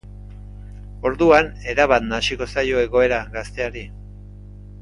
Orduan, 1.09 1.51
erabat 1.73 2.09
nahasiko 2.13 2.49
zaio 2.57 2.83
egoera 2.87 3.23
gazteari. 3.37 3.89